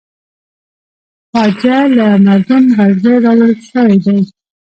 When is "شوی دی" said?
3.69-4.19